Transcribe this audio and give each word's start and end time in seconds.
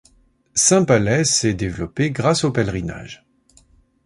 Saint-Palais 0.55 1.23
s'est 1.25 1.53
développée 1.53 2.09
grâce 2.09 2.43
aux 2.43 2.51
pèlerinages. 2.51 3.23